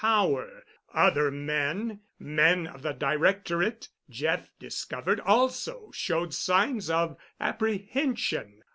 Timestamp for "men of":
2.17-2.81